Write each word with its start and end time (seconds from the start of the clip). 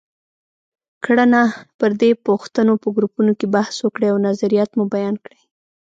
کړنه: 1.05 1.43
پر 1.79 1.91
دې 2.01 2.11
پوښتنو 2.27 2.73
په 2.83 2.87
ګروپونو 2.95 3.31
کې 3.39 3.47
بحث 3.55 3.75
وکړئ 3.81 4.07
او 4.11 4.17
نظریات 4.27 4.69
مو 4.77 4.83
بیان 4.95 5.15
کړئ. 5.23 5.39